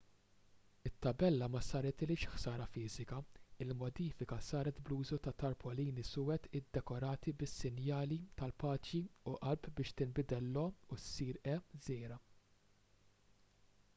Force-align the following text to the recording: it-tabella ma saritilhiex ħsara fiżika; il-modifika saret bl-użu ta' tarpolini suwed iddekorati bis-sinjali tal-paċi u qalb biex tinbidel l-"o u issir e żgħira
it-tabella 0.89 1.47
ma 1.55 1.59
saritilhiex 1.65 2.29
ħsara 2.37 2.65
fiżika; 2.75 3.19
il-modifika 3.65 4.37
saret 4.47 4.79
bl-użu 4.87 5.19
ta' 5.27 5.33
tarpolini 5.43 6.05
suwed 6.13 6.47
iddekorati 6.61 7.35
bis-sinjali 7.43 8.17
tal-paċi 8.41 9.03
u 9.33 9.37
qalb 9.49 9.69
biex 9.81 9.97
tinbidel 10.01 10.51
l-"o 10.55 10.65
u 10.95 10.99
issir 11.03 11.43
e 11.55 11.59
żgħira 11.85 12.19